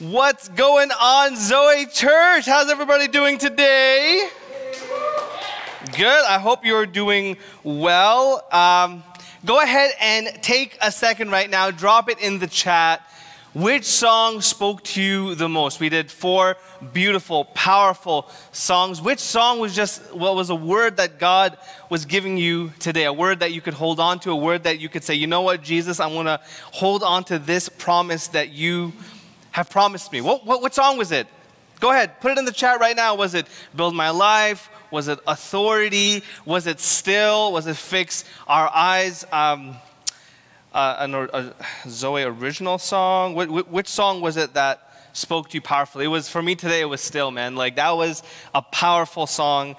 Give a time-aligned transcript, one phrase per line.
[0.00, 2.46] What's going on, Zoe Church?
[2.46, 4.28] How's everybody doing today?
[5.96, 6.24] Good.
[6.26, 8.44] I hope you're doing well.
[8.50, 9.04] Um,
[9.44, 13.08] go ahead and take a second right now, drop it in the chat.
[13.54, 15.78] Which song spoke to you the most?
[15.78, 16.56] We did four
[16.92, 19.00] beautiful, powerful songs.
[19.00, 21.56] Which song was just what was a word that God
[21.88, 23.04] was giving you today?
[23.04, 25.28] A word that you could hold on to, a word that you could say, you
[25.28, 26.40] know what, Jesus, I want to
[26.72, 28.92] hold on to this promise that you
[29.54, 30.20] have promised me.
[30.20, 31.28] What, what, what song was it?
[31.78, 33.14] Go ahead, put it in the chat right now.
[33.14, 33.46] Was it
[33.76, 34.68] Build My Life?
[34.90, 36.24] Was it Authority?
[36.44, 37.52] Was it Still?
[37.52, 39.24] Was it Fix Our Eyes?
[39.30, 39.76] Um,
[40.72, 41.54] uh, an, a
[41.88, 43.36] Zoe original song?
[43.36, 46.06] Wh- which song was it that spoke to you powerfully?
[46.06, 47.54] It was, for me today, it was Still, man.
[47.54, 48.24] Like, that was
[48.56, 49.76] a powerful song.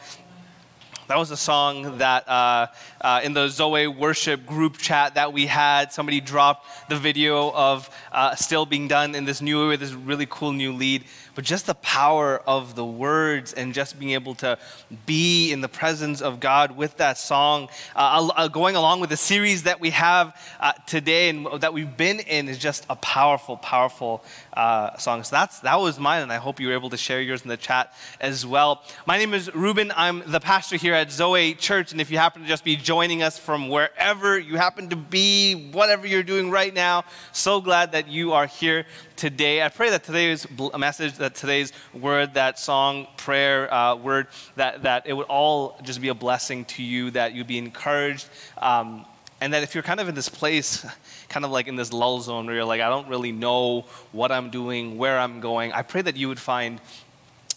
[1.10, 2.68] That was a song that uh,
[3.06, 7.88] uh, in the Zoe worship group chat that we had, somebody dropped the video of
[8.12, 11.04] uh, still being done in this new way, this really cool new lead
[11.36, 14.58] but just the power of the words and just being able to
[15.06, 19.18] be in the presence of God with that song, uh, uh, going along with the
[19.18, 23.58] series that we have uh, today and that we've been in is just a powerful,
[23.58, 25.24] powerful uh, song.
[25.24, 27.50] So that's, that was mine, and I hope you were able to share yours in
[27.50, 28.82] the chat as well.
[29.06, 29.92] My name is Ruben.
[29.96, 32.95] I'm the pastor here at Zoe Church, and if you happen to just be joining
[32.96, 38.08] us from wherever you happen to be, whatever you're doing right now, so glad that
[38.08, 39.62] you are here today.
[39.62, 45.08] I pray that today's message, that today's word, that song, prayer, uh, word, that, that
[45.08, 48.30] it would all just be a blessing to you, that you'd be encouraged.
[48.58, 49.06] Um,
[49.42, 50.86] and that if you're kind of in this place,
[51.30, 53.82] kind of like in this lull zone where you're like, I don't really know
[54.14, 56.80] what I'm doing, where I'm going, I pray that you would find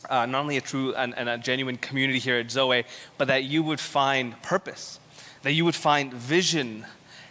[0.08, 2.84] uh, not only a true and, and, a genuine community here at Zoe,
[3.16, 5.00] but that you would find purpose,
[5.42, 6.84] that you would find vision,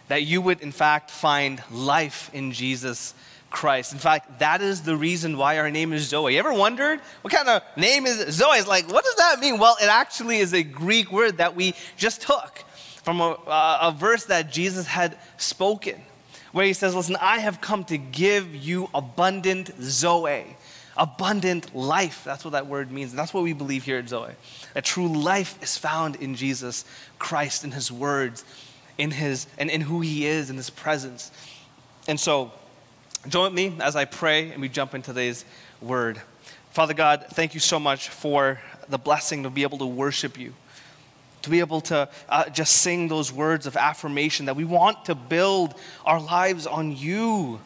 [0.08, 3.14] that you would, in fact, find life in Jesus
[3.50, 3.92] Christ.
[3.92, 6.34] In fact, that is the reason why our name is Zoe.
[6.34, 8.58] You ever wondered what kind of name is Zoe?
[8.58, 9.58] It's like, what does that mean?
[9.58, 12.64] Well, it actually is a Greek word that we just took
[13.02, 15.98] from a, uh, a verse that Jesus had spoken,
[16.52, 20.44] where he says, Listen, I have come to give you abundant Zoe,
[20.98, 22.22] abundant life.
[22.24, 23.12] That's what that word means.
[23.12, 24.32] And that's what we believe here at Zoe.
[24.74, 26.84] That true life is found in Jesus
[27.18, 28.44] Christ, in his words,
[28.98, 31.30] in his, and in who he is, in his presence.
[32.06, 32.52] And so,
[33.26, 35.44] Join me as I pray and we jump into today's
[35.82, 36.20] word.
[36.70, 40.54] Father God, thank you so much for the blessing to be able to worship you,
[41.42, 45.14] to be able to uh, just sing those words of affirmation that we want to
[45.14, 45.74] build
[46.06, 47.60] our lives on you,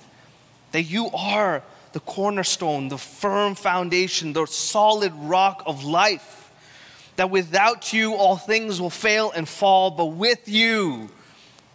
[0.73, 6.51] that you are the cornerstone, the firm foundation, the solid rock of life.
[7.17, 11.11] That without you, all things will fail and fall, but with you,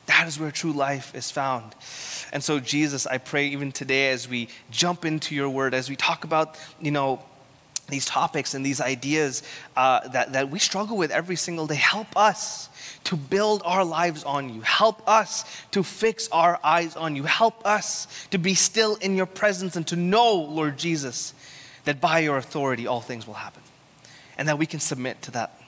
[0.08, 1.76] that is where true life is found.
[2.34, 5.96] And so, Jesus, I pray even today as we jump into your word, as we
[5.96, 7.22] talk about, you know,
[7.90, 9.44] these topics and these ideas
[9.76, 12.70] uh, that, that we struggle with every single day, help us
[13.06, 14.62] to build our lives on you.
[14.62, 17.24] Help us to fix our eyes on you.
[17.24, 21.34] Help us to be still in your presence and to know, Lord Jesus,
[21.86, 23.64] that by your authority all things will happen
[24.38, 25.60] and that we can submit to that.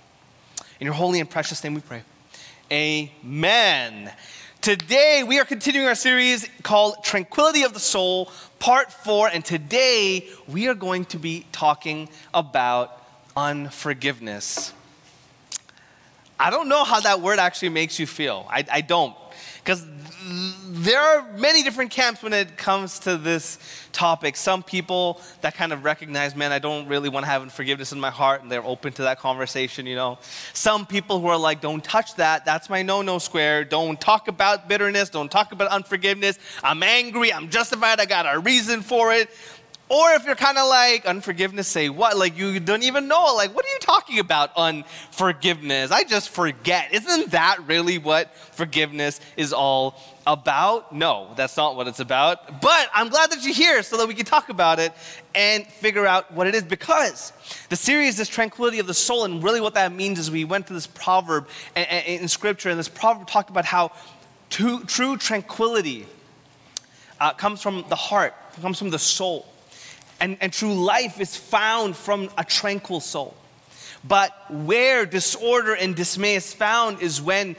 [0.79, 2.03] In your holy and precious name we pray.
[2.71, 4.11] Amen.
[4.61, 8.29] Today, we are continuing our series called Tranquility of the Soul,
[8.59, 13.01] Part 4, and today we are going to be talking about
[13.35, 14.73] unforgiveness.
[16.37, 18.45] I don't know how that word actually makes you feel.
[18.49, 19.15] I, I don't.
[19.63, 19.85] Because
[20.31, 23.57] there are many different camps when it comes to this
[23.91, 24.35] topic.
[24.35, 27.99] Some people that kind of recognize, man, I don't really want to have forgiveness in
[27.99, 30.19] my heart, and they're open to that conversation, you know.
[30.53, 33.63] Some people who are like, don't touch that, that's my no no square.
[33.63, 36.37] Don't talk about bitterness, don't talk about unforgiveness.
[36.63, 39.29] I'm angry, I'm justified, I got a reason for it.
[39.89, 42.15] Or if you're kind of like, unforgiveness, say what?
[42.15, 43.33] Like you don't even know.
[43.35, 45.89] Like, what are you talking about, unforgiveness?
[45.89, 46.93] I just forget.
[46.93, 50.93] Isn't that really what forgiveness is all about?
[50.93, 52.61] No, that's not what it's about.
[52.61, 54.93] But I'm glad that you're here so that we can talk about it
[55.33, 57.33] and figure out what it is because
[57.69, 59.25] the series is tranquility of the soul.
[59.25, 62.89] And really, what that means is we went to this proverb in scripture, and this
[62.89, 63.91] proverb talked about how
[64.51, 66.05] true tranquility
[67.19, 69.47] uh, comes from the heart, comes from the soul.
[70.19, 73.35] And, and true life is found from a tranquil soul.
[74.07, 77.55] But where disorder and dismay is found is when,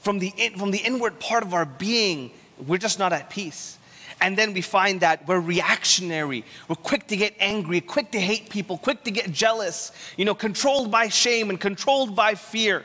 [0.00, 2.30] from the, in, from the inward part of our being,
[2.66, 3.78] we're just not at peace.
[4.20, 6.44] And then we find that we're reactionary.
[6.66, 10.34] We're quick to get angry, quick to hate people, quick to get jealous, you know,
[10.34, 12.84] controlled by shame and controlled by fear.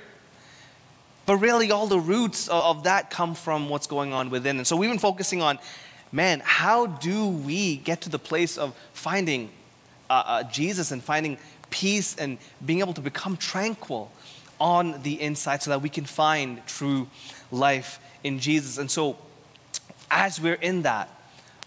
[1.26, 4.58] But really, all the roots of that come from what's going on within.
[4.58, 5.58] And so we've been focusing on
[6.14, 9.50] man, how do we get to the place of finding
[10.10, 11.38] uh, uh, Jesus and finding
[11.72, 14.12] peace and being able to become tranquil
[14.60, 17.08] on the inside so that we can find true
[17.52, 18.78] life in Jesus?
[18.78, 19.18] And so,
[20.12, 21.10] as we're in that,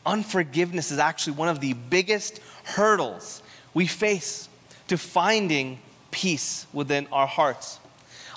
[0.07, 3.43] unforgiveness is actually one of the biggest hurdles
[3.75, 4.49] we face
[4.87, 5.81] to finding
[6.13, 7.81] peace within our hearts.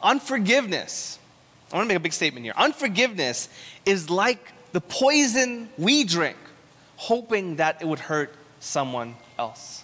[0.02, 1.20] Unforgiveness,
[1.72, 2.54] I want to make a big statement here.
[2.58, 3.48] Unforgiveness
[3.86, 6.38] is like the poison we drink,
[6.96, 9.84] hoping that it would hurt someone else.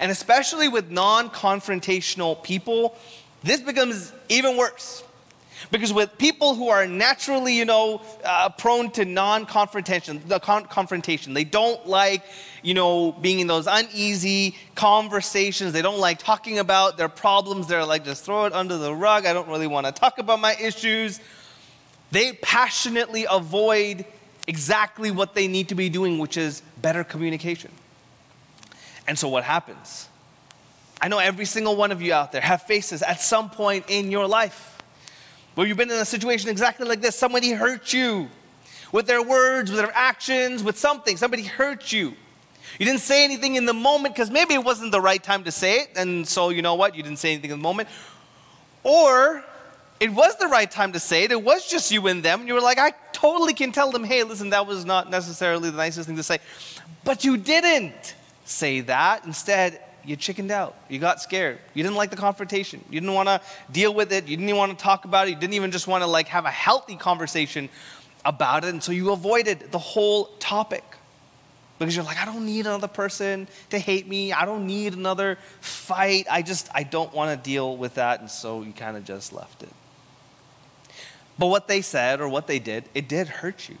[0.00, 2.96] And especially with non confrontational people,
[3.42, 5.02] this becomes even worse.
[5.70, 11.34] Because with people who are naturally, you know, uh, prone to non-confrontation, the con- confrontation,
[11.34, 12.22] they don't like,
[12.62, 15.72] you know, being in those uneasy conversations.
[15.72, 17.66] They don't like talking about their problems.
[17.66, 19.26] They're like, just throw it under the rug.
[19.26, 21.20] I don't really want to talk about my issues.
[22.10, 24.04] They passionately avoid
[24.46, 27.70] exactly what they need to be doing, which is better communication.
[29.06, 30.08] And so what happens?
[31.00, 34.10] I know every single one of you out there have faces at some point in
[34.10, 34.78] your life
[35.54, 37.16] where you've been in a situation exactly like this.
[37.16, 38.28] Somebody hurt you
[38.92, 41.16] with their words, with their actions, with something.
[41.16, 42.14] Somebody hurt you.
[42.78, 45.52] You didn't say anything in the moment because maybe it wasn't the right time to
[45.52, 46.94] say it, and so you know what?
[46.94, 47.88] You didn't say anything in the moment.
[48.84, 49.44] Or
[50.00, 51.32] it was the right time to say it.
[51.32, 52.46] It was just you and them.
[52.46, 55.76] You were like, I totally can tell them, hey, listen, that was not necessarily the
[55.76, 56.38] nicest thing to say.
[57.04, 58.14] But you didn't
[58.44, 59.24] say that.
[59.24, 60.76] Instead, you chickened out.
[60.88, 61.58] You got scared.
[61.74, 62.84] You didn't like the confrontation.
[62.90, 63.40] You didn't want to
[63.72, 64.26] deal with it.
[64.28, 65.30] You didn't even want to talk about it.
[65.30, 67.68] You didn't even just want to like have a healthy conversation
[68.24, 68.70] about it.
[68.70, 70.84] And so you avoided the whole topic.
[71.78, 74.32] Because you're like, I don't need another person to hate me.
[74.32, 76.26] I don't need another fight.
[76.28, 78.20] I just, I don't want to deal with that.
[78.20, 79.68] And so you kind of just left it.
[81.38, 83.76] But what they said or what they did, it did hurt you.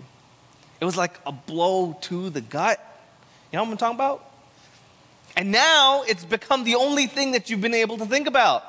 [0.80, 2.78] It was like a blow to the gut.
[3.52, 4.24] You know what I'm talking about?
[5.36, 8.64] And now it's become the only thing that you've been able to think about.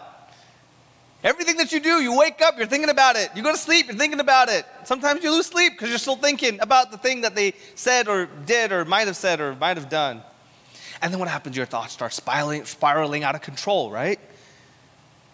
[1.24, 3.30] Everything that you do, you wake up, you're thinking about it.
[3.36, 4.65] You go to sleep, you're thinking about it.
[4.86, 8.27] Sometimes you lose sleep because you're still thinking about the thing that they said or
[8.45, 10.21] did or might have said or might have done.
[11.01, 11.57] And then what happens?
[11.57, 14.19] Your thoughts start spiraling, spiraling out of control, right?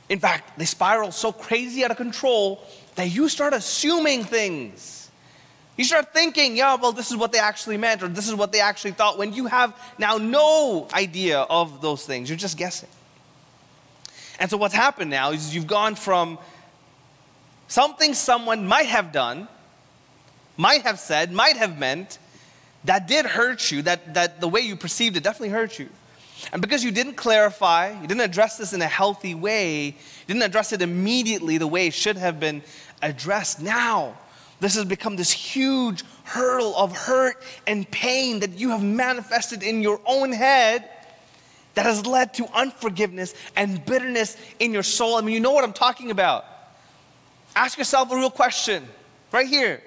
[0.09, 2.61] In fact, they spiral so crazy out of control
[2.95, 5.09] that you start assuming things.
[5.77, 8.51] You start thinking, yeah, well, this is what they actually meant, or this is what
[8.51, 12.29] they actually thought, when you have now no idea of those things.
[12.29, 12.89] You're just guessing.
[14.39, 16.37] And so, what's happened now is you've gone from
[17.67, 19.47] something someone might have done,
[20.55, 22.19] might have said, might have meant,
[22.85, 25.89] that did hurt you, that, that the way you perceived it definitely hurt you.
[26.53, 29.93] And because you didn't clarify, you didn't address this in a healthy way, you
[30.27, 32.61] didn't address it immediately the way it should have been
[33.01, 34.17] addressed, now
[34.59, 39.81] this has become this huge hurdle of hurt and pain that you have manifested in
[39.81, 40.89] your own head
[41.73, 45.15] that has led to unforgiveness and bitterness in your soul.
[45.15, 46.45] I mean, you know what I'm talking about.
[47.55, 48.87] Ask yourself a real question
[49.31, 49.81] right here.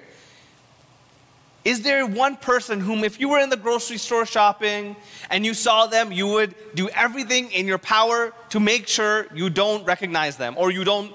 [1.65, 4.95] Is there one person whom, if you were in the grocery store shopping
[5.29, 9.49] and you saw them, you would do everything in your power to make sure you
[9.49, 11.13] don't recognize them or you don't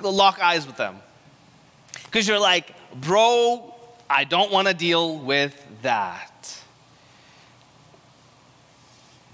[0.00, 0.96] lock eyes with them?
[2.04, 3.74] Because you're like, bro,
[4.10, 6.60] I don't want to deal with that.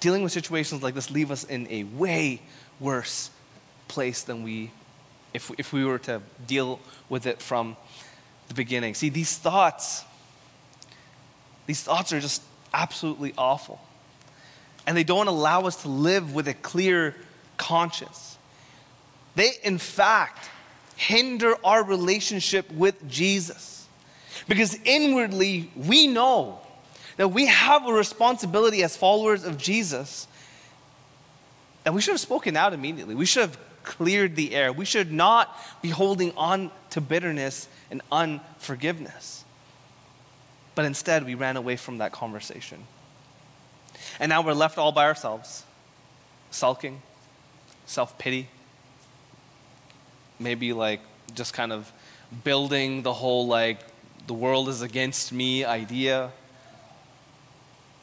[0.00, 2.42] Dealing with situations like this leave us in a way
[2.80, 3.30] worse
[3.88, 4.70] place than we,
[5.32, 7.76] if, if we were to deal with it from
[8.48, 8.94] the beginning.
[8.94, 10.04] See, these thoughts,
[11.66, 12.42] these thoughts are just
[12.72, 13.80] absolutely awful.
[14.86, 17.14] And they don't allow us to live with a clear
[17.56, 18.36] conscience.
[19.34, 20.50] They, in fact,
[20.96, 23.86] hinder our relationship with Jesus.
[24.46, 26.60] Because inwardly, we know
[27.16, 30.26] that we have a responsibility as followers of Jesus
[31.84, 33.14] that we should have spoken out immediately.
[33.14, 34.72] We should have cleared the air.
[34.72, 39.43] We should not be holding on to bitterness and unforgiveness.
[40.74, 42.86] But instead, we ran away from that conversation.
[44.18, 45.64] And now we're left all by ourselves,
[46.50, 47.02] sulking,
[47.86, 48.48] self pity,
[50.38, 51.00] maybe like
[51.34, 51.92] just kind of
[52.42, 53.78] building the whole like
[54.26, 56.30] the world is against me idea.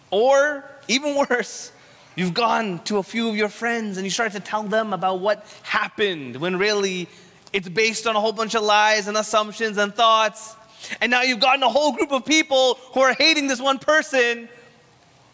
[0.10, 1.72] Or even worse,
[2.16, 5.20] you've gone to a few of your friends and you start to tell them about
[5.20, 7.08] what happened when really
[7.54, 10.56] it's based on a whole bunch of lies and assumptions and thoughts.
[11.00, 14.50] And now you've gotten a whole group of people who are hating this one person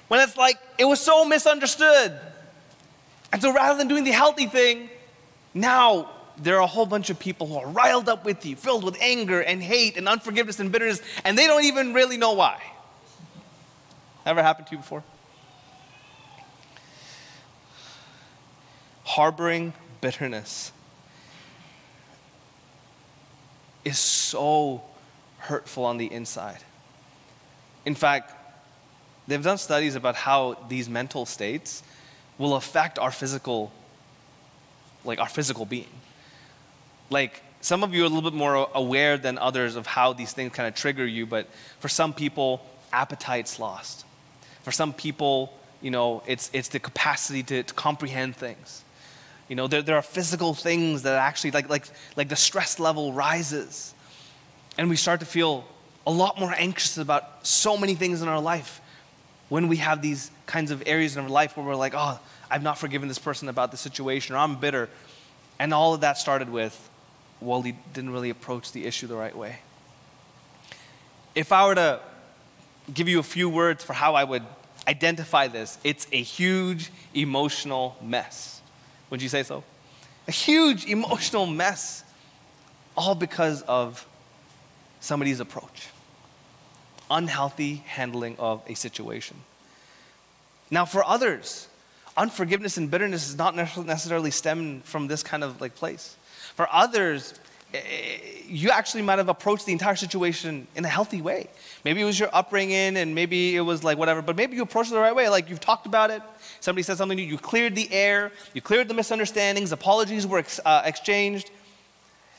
[0.08, 2.18] when it's like it was so misunderstood.
[3.32, 4.90] And so rather than doing the healthy thing,
[5.54, 8.84] now there are a whole bunch of people who are riled up with you, filled
[8.84, 12.62] with anger and hate and unforgiveness and bitterness, and they don't even really know why.
[14.26, 15.04] Ever happened to you before?
[19.04, 20.72] Harboring bitterness
[23.84, 24.84] is so
[25.48, 26.60] hurtful on the inside.
[27.86, 28.34] In fact,
[29.28, 31.84] they've done studies about how these mental states
[32.38, 33.72] will affect our physical
[35.04, 35.88] like our physical being.
[37.10, 40.34] Like some of you are a little bit more aware than others of how these
[40.34, 41.48] things kind of trigger you, but
[41.80, 42.62] for some people,
[42.94, 44.06] appetite's lost.
[44.64, 48.84] For some people, you know, it's, it's the capacity to, to comprehend things.
[49.48, 51.86] You know, there, there are physical things that actually, like, like,
[52.16, 53.94] like the stress level rises.
[54.78, 55.66] And we start to feel
[56.06, 58.80] a lot more anxious about so many things in our life
[59.50, 62.20] when we have these kinds of areas in our life where we're like, oh,
[62.50, 64.90] I've not forgiven this person about the situation, or I'm bitter.
[65.60, 66.90] And all of that started with,
[67.42, 69.60] well, he didn't really approach the issue the right way.
[71.36, 72.00] If I were to
[72.94, 74.44] give you a few words for how I would
[74.88, 78.62] identify this, it's a huge emotional mess.
[79.10, 79.64] Would you say so?
[80.28, 82.04] A huge emotional mess,
[82.96, 84.06] all because of
[85.00, 85.88] somebody's approach,
[87.10, 89.38] unhealthy handling of a situation.
[90.70, 91.68] Now, for others,
[92.18, 96.18] unforgiveness and bitterness is not necessarily stemmed from this kind of like place.
[96.56, 97.40] For others,
[97.74, 97.80] eh,
[98.48, 101.48] you actually might have approached the entire situation in a healthy way.
[101.86, 104.90] Maybe it was your upbringing and maybe it was like whatever, but maybe you approached
[104.90, 105.30] it the right way.
[105.30, 106.22] Like you've talked about it,
[106.60, 110.40] somebody said something to you, you cleared the air, you cleared the misunderstandings, apologies were
[110.40, 111.52] ex- uh, exchanged.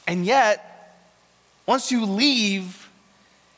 [0.07, 0.68] And yet,
[1.69, 2.91] once you leave,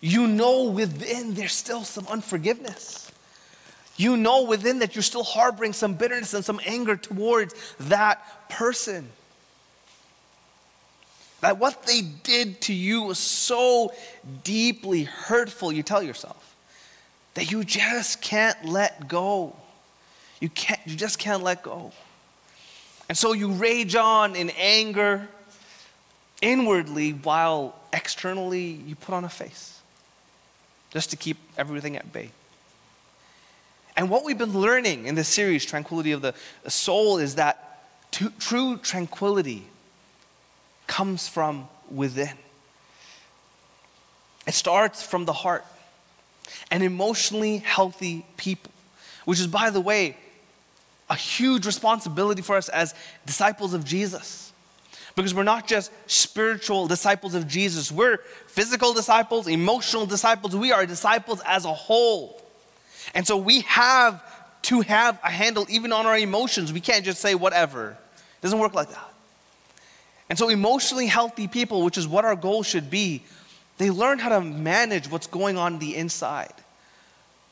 [0.03, 3.11] you know within there's still some unforgiveness
[4.01, 9.07] you know within that you're still harboring some bitterness and some anger towards that person.
[11.43, 13.93] That what they did to you was so
[14.43, 16.57] deeply hurtful, you tell yourself,
[17.35, 19.55] that you just can't let go.
[20.41, 21.93] You, can't, you just can't let go.
[23.11, 25.29] And so you rage on in anger
[26.41, 29.81] inwardly while externally you put on a face
[30.91, 32.31] just to keep everything at bay.
[33.97, 36.35] And what we've been learning in this series, Tranquility of the
[36.69, 39.67] Soul, is that t- true tranquility
[40.87, 42.37] comes from within.
[44.47, 45.65] It starts from the heart.
[46.71, 48.73] And emotionally healthy people,
[49.25, 50.17] which is, by the way,
[51.09, 52.95] a huge responsibility for us as
[53.27, 54.50] disciples of Jesus.
[55.21, 60.87] Because we're not just spiritual disciples of Jesus, we're physical disciples, emotional disciples, we are
[60.87, 62.41] disciples as a whole.
[63.15, 64.25] And so we have
[64.63, 66.73] to have a handle even on our emotions.
[66.73, 67.91] We can't just say whatever.
[67.91, 69.13] It doesn't work like that.
[70.31, 73.23] And so, emotionally healthy people, which is what our goal should be,
[73.77, 76.55] they learn how to manage what's going on, the inside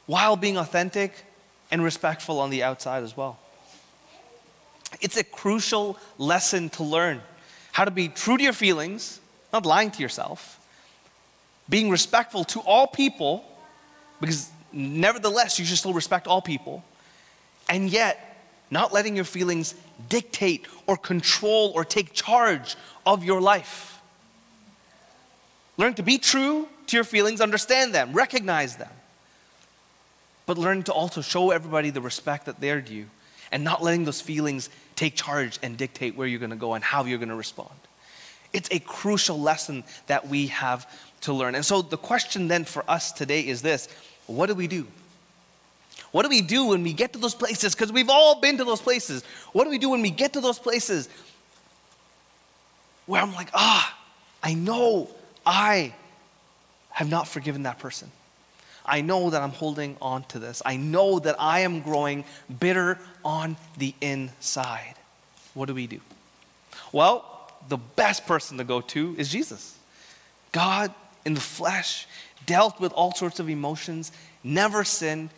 [0.06, 1.12] while being authentic
[1.70, 3.38] and respectful on the outside as well.
[5.02, 7.20] It's a crucial lesson to learn
[7.78, 9.20] how to be true to your feelings,
[9.52, 10.58] not lying to yourself,
[11.68, 13.44] being respectful to all people,
[14.20, 16.82] because nevertheless, you should still respect all people,
[17.68, 19.76] and yet not letting your feelings
[20.08, 22.74] dictate or control or take charge
[23.06, 24.00] of your life.
[25.76, 28.90] Learn to be true to your feelings, understand them, recognize them,
[30.46, 33.06] but learn to also show everybody the respect that they're due
[33.52, 34.68] and not letting those feelings
[34.98, 37.74] take charge and dictate where you're going to go and how you're going to respond.
[38.52, 40.90] It's a crucial lesson that we have
[41.22, 41.54] to learn.
[41.54, 43.88] And so the question then for us today is this
[44.26, 44.86] what do we do?
[46.10, 47.74] What do we do when we get to those places?
[47.74, 49.24] Because we've all been to those places.
[49.52, 51.08] What do we do when we get to those places
[53.06, 53.96] where I'm like, ah,
[54.42, 55.10] I know
[55.46, 55.94] I
[56.90, 58.10] have not forgiven that person.
[58.88, 60.62] I know that I'm holding on to this.
[60.64, 62.24] I know that I am growing
[62.60, 64.94] bitter on the inside.
[65.54, 66.00] What do we do?
[66.92, 69.76] Well, the best person to go to is Jesus.
[70.52, 70.92] God
[71.24, 72.06] in the flesh
[72.46, 74.10] dealt with all sorts of emotions,
[74.42, 75.30] never sinned,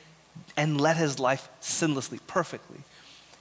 [0.56, 2.78] and led his life sinlessly, perfectly.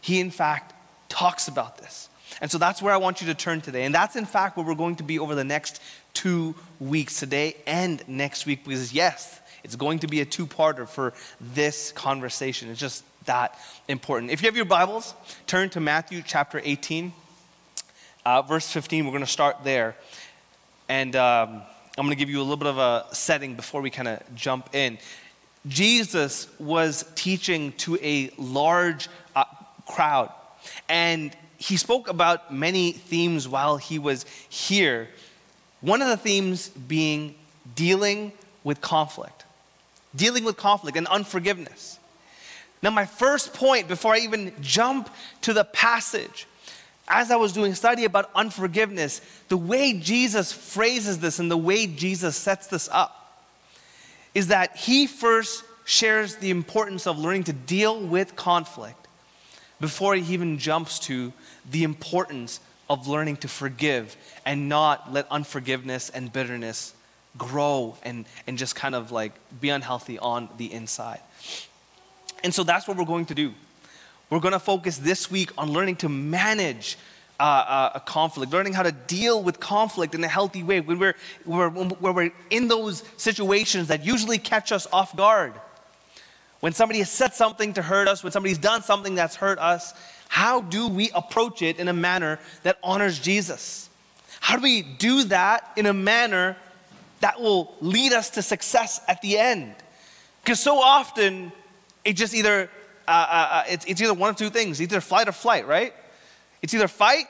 [0.02, 0.74] He, in fact,
[1.10, 2.10] talks about this.
[2.42, 3.84] And so that's where I want you to turn today.
[3.84, 5.82] And that's, in fact, where we're going to be over the next
[6.14, 10.88] two weeks, today and next week, because yes, it's going to be a two parter
[10.88, 12.70] for this conversation.
[12.70, 14.32] It's just that important.
[14.32, 15.14] If you have your Bibles,
[15.48, 17.14] turn to Matthew chapter 18,
[18.26, 19.06] uh, verse 15.
[19.06, 19.96] We're going to start there.
[20.88, 21.16] And.
[21.16, 21.62] Um,
[22.00, 24.24] I'm going to give you a little bit of a setting before we kind of
[24.34, 24.98] jump in.
[25.68, 29.44] Jesus was teaching to a large uh,
[29.86, 30.32] crowd,
[30.88, 35.10] and he spoke about many themes while he was here.
[35.82, 37.36] One of the themes being
[37.76, 38.32] dealing
[38.64, 39.44] with conflict.
[40.16, 42.00] Dealing with conflict and unforgiveness.
[42.82, 45.10] Now, my first point before I even jump
[45.42, 46.48] to the passage,
[47.08, 51.88] as I was doing study about unforgiveness, the way Jesus phrases this and the way
[51.88, 53.44] Jesus sets this up
[54.34, 59.08] is that he first shares the importance of learning to deal with conflict
[59.80, 61.34] before he even jumps to
[61.70, 66.94] the importance of learning to forgive and not let unforgiveness and bitterness
[67.38, 71.22] grow and, and just kind of like be unhealthy on the inside.
[72.44, 73.54] And so that's what we're going to do.
[74.30, 76.98] We're going to focus this week on learning to manage
[77.40, 81.00] uh, uh, a conflict, learning how to deal with conflict in a healthy way when
[81.00, 85.54] we're, we're, when we're in those situations that usually catch us off guard.
[86.60, 89.94] When somebody has said something to hurt us, when somebody's done something that's hurt us,
[90.28, 93.90] how do we approach it in a manner that honors Jesus?
[94.42, 96.58] How do we do that in a manner
[97.22, 99.76] that will lead us to success at the end?
[100.44, 101.52] Because so often
[102.04, 102.70] it just either
[103.08, 105.94] uh, uh, uh, it's, it's either one of two things either flight or flight right?
[106.62, 107.26] It's either fight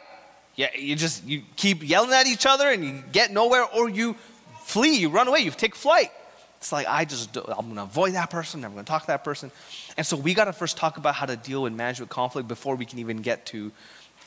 [0.56, 4.14] yeah you just you keep yelling at each other and you get nowhere or you
[4.62, 6.12] flee you run away you take flight.
[6.58, 9.52] It's like i just i'm to avoid that person i'm to talk to that person.
[9.98, 12.48] And so we got to first talk about how to deal and manage with conflict
[12.48, 13.72] before we can even get to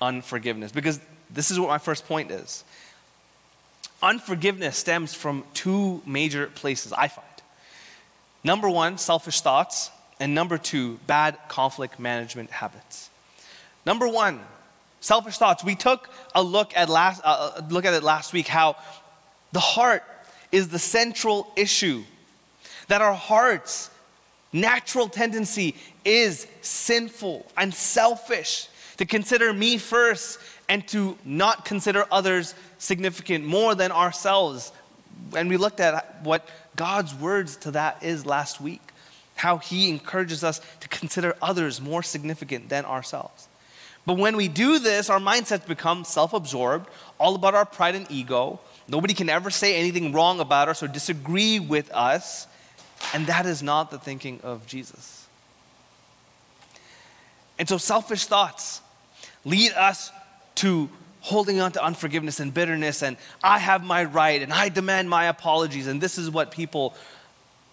[0.01, 1.01] unforgiveness because
[1.31, 2.65] this is what my first point is
[4.03, 7.27] unforgiveness stems from two major places i find
[8.45, 9.91] number one selfish thoughts
[10.23, 13.11] and number two, bad conflict management habits.
[13.85, 14.39] Number one,
[15.01, 15.65] selfish thoughts.
[15.65, 18.77] We took a look at last uh, uh, look at it last week how
[19.51, 20.05] the heart
[20.53, 22.05] is the central issue.
[22.87, 23.91] That our heart's
[24.53, 28.69] natural tendency is sinful and selfish,
[28.99, 34.73] to consider me first and to not consider others significant more than ourselves.
[35.37, 38.81] And we looked at what God's words to that is last week
[39.35, 43.49] how he encourages us to consider others more significant than ourselves.
[44.05, 48.07] But when we do this, our mindsets become self absorbed, all about our pride and
[48.11, 48.61] ego.
[48.89, 52.47] Nobody can ever say anything wrong about us or disagree with us.
[53.15, 55.27] And that is not the thinking of Jesus.
[57.59, 58.81] And so, selfish thoughts
[59.45, 60.11] lead us
[60.57, 60.89] to
[61.23, 65.27] holding on to unforgiveness and bitterness, and I have my right, and I demand my
[65.27, 66.95] apologies, and this is what people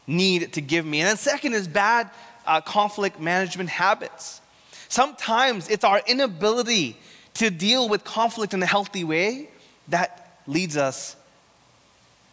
[0.08, 1.02] need to give me.
[1.02, 2.10] And then, second, is bad
[2.46, 4.40] uh, conflict management habits.
[4.88, 6.96] Sometimes it's our inability
[7.36, 9.50] to deal with conflict in a healthy way
[9.88, 11.16] that leads us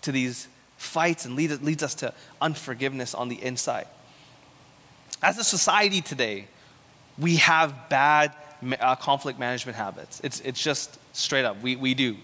[0.03, 3.87] to these fights and lead, leads us to unforgiveness on the inside.
[5.23, 6.47] As a society today,
[7.19, 8.35] we have bad
[8.81, 10.21] uh, conflict management habits.
[10.23, 12.17] It's, it's just straight up, we, we do.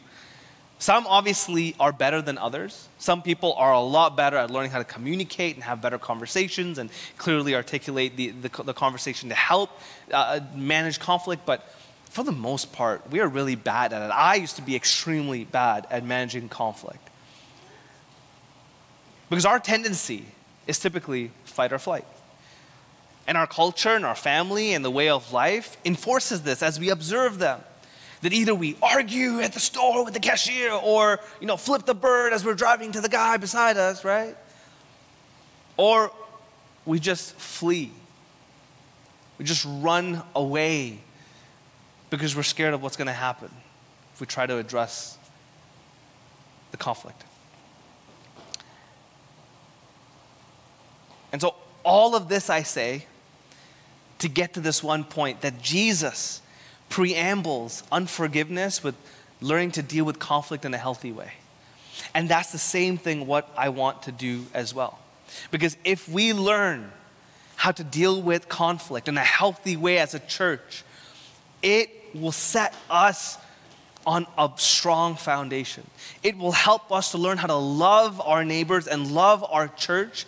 [0.83, 2.89] Some obviously are better than others.
[2.99, 6.79] Some people are a lot better at learning how to communicate and have better conversations
[6.79, 9.71] and clearly articulate the, the, the conversation to help
[10.13, 11.47] uh, manage conflict.
[11.47, 11.73] But
[12.11, 14.13] for the most part, we are really bad at it.
[14.13, 17.11] I used to be extremely bad at managing conflict.
[19.31, 20.25] Because our tendency
[20.67, 22.05] is typically fight or flight.
[23.29, 26.91] And our culture and our family and the way of life enforces this as we
[26.91, 27.61] observe them
[28.23, 31.95] that either we argue at the store with the cashier or, you know, flip the
[31.95, 34.37] bird as we're driving to the guy beside us, right?
[35.77, 36.13] Or
[36.87, 37.91] we just flee.
[39.39, 40.99] We just run away
[42.11, 43.51] because we're scared of what's going to happen
[44.15, 45.19] if we try to address
[46.71, 47.25] the conflict.
[51.33, 53.07] And so, all of this I say
[54.19, 56.42] to get to this one point that Jesus
[56.93, 58.95] preambles unforgiveness with
[59.41, 61.33] learning to deal with conflict in a healthy way.
[62.15, 64.99] And that's the same thing what I want to do as well.
[65.51, 66.93] Because if we learn
[67.57, 70.85] how to deal with conflict in a healthy way as a church,
[71.63, 73.39] it will set us
[74.07, 75.87] on a strong foundation.
[76.23, 80.27] It will help us to learn how to love our neighbors and love our church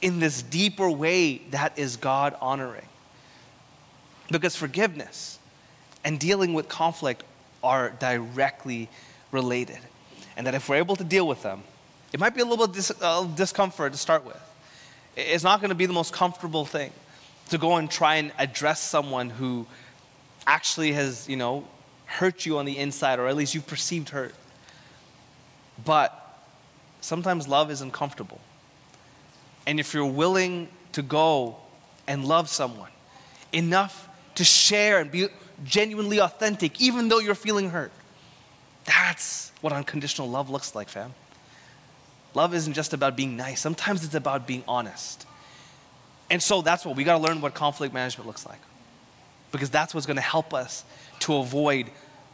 [0.00, 2.88] in this deeper way that is God honoring.
[4.30, 5.38] Because forgiveness
[6.06, 7.24] and dealing with conflict
[7.64, 8.88] are directly
[9.32, 9.80] related.
[10.36, 11.64] And that if we're able to deal with them,
[12.12, 14.40] it might be a little bit dis- uh, discomfort to start with.
[15.16, 16.92] It's not going to be the most comfortable thing
[17.48, 19.66] to go and try and address someone who
[20.46, 21.66] actually has, you know,
[22.04, 24.34] hurt you on the inside, or at least you've perceived hurt.
[25.84, 26.12] But
[27.00, 28.40] sometimes love is uncomfortable.
[29.66, 31.56] And if you're willing to go
[32.06, 32.90] and love someone
[33.52, 35.26] enough to share and be
[35.64, 37.92] genuinely authentic, even though you're feeling hurt.
[38.84, 41.14] That's what unconditional love looks like, fam.
[42.34, 45.26] love isn't just about being nice, sometimes it's about being honest.
[46.30, 48.58] And so that's what we got to learn what conflict management looks like.
[49.52, 50.84] Because that's what's going to help us
[51.20, 51.90] to avoid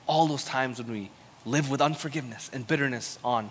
[0.07, 1.11] all those times when we
[1.45, 3.51] live with unforgiveness and bitterness on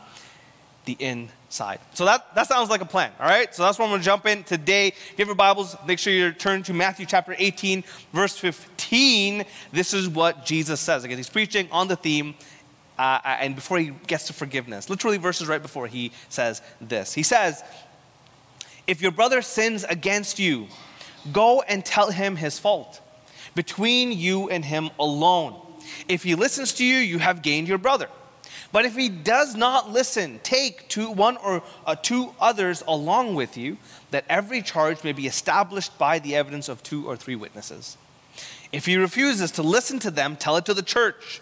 [0.86, 1.80] the inside.
[1.94, 3.54] So that, that sounds like a plan, all right?
[3.54, 4.88] So that's what I'm gonna jump in today.
[4.88, 9.46] If you have your Bibles, make sure you turn to Matthew chapter 18, verse 15.
[9.72, 11.04] This is what Jesus says.
[11.04, 12.34] Again, he's preaching on the theme,
[12.98, 17.14] uh, and before he gets to forgiveness, literally verses right before he says this.
[17.14, 17.64] He says,
[18.88, 20.68] If your brother sins against you,
[21.32, 23.02] go and tell him his fault
[23.56, 25.60] between you and him alone.
[26.08, 28.08] If he listens to you, you have gained your brother.
[28.72, 33.58] But if he does not listen, take two, one or uh, two others along with
[33.58, 33.78] you,
[34.12, 37.98] that every charge may be established by the evidence of two or three witnesses.
[38.72, 41.42] If he refuses to listen to them, tell it to the church.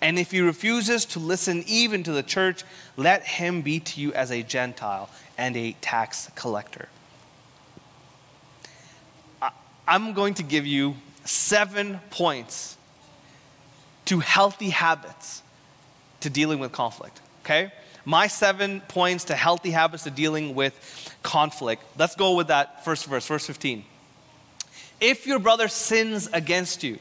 [0.00, 2.62] And if he refuses to listen even to the church,
[2.96, 6.88] let him be to you as a Gentile and a tax collector.
[9.88, 12.76] I'm going to give you seven points
[14.04, 15.42] to healthy habits
[16.20, 17.72] to dealing with conflict, okay?
[18.04, 20.74] My seven points to healthy habits to dealing with
[21.22, 21.82] conflict.
[21.98, 23.84] Let's go with that first verse, verse 15.
[25.00, 26.98] If your brother sins against you,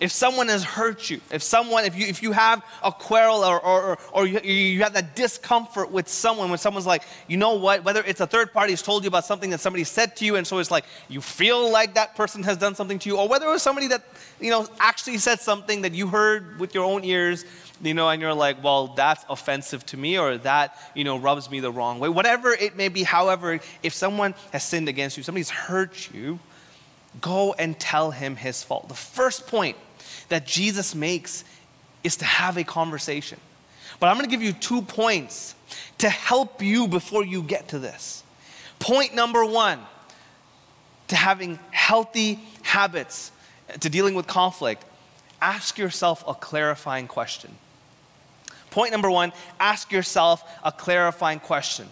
[0.00, 3.60] if someone has hurt you, if someone, if you, if you have a quarrel or,
[3.60, 7.84] or, or you, you have that discomfort with someone, when someone's like, you know what,
[7.84, 10.36] whether it's a third party who's told you about something that somebody said to you,
[10.36, 13.28] and so it's like you feel like that person has done something to you, or
[13.28, 14.02] whether it was somebody that,
[14.40, 17.44] you know, actually said something that you heard with your own ears,
[17.82, 21.50] you know, and you're like, well, that's offensive to me, or that, you know, rubs
[21.50, 22.08] me the wrong way.
[22.08, 26.38] Whatever it may be, however, if someone has sinned against you, somebody's hurt you,
[27.20, 28.88] go and tell him his fault.
[28.88, 29.76] The first point
[30.30, 31.44] that Jesus makes
[32.02, 33.38] is to have a conversation.
[33.98, 35.54] But I'm going to give you two points
[35.98, 38.24] to help you before you get to this.
[38.78, 39.78] Point number one
[41.08, 43.32] to having healthy habits,
[43.80, 44.84] to dealing with conflict,
[45.42, 47.50] ask yourself a clarifying question.
[48.70, 51.88] Point number one ask yourself a clarifying question.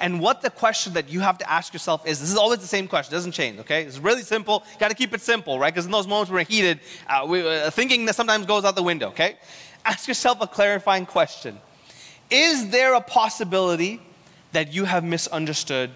[0.00, 2.66] And what the question that you have to ask yourself is this is always the
[2.66, 3.84] same question, doesn't change, okay?
[3.84, 4.64] It's really simple.
[4.78, 5.72] Got to keep it simple, right?
[5.72, 8.82] Because in those moments we're heated, uh, we, uh, thinking that sometimes goes out the
[8.82, 9.36] window, okay?
[9.84, 11.58] Ask yourself a clarifying question
[12.30, 14.00] Is there a possibility
[14.52, 15.90] that you have misunderstood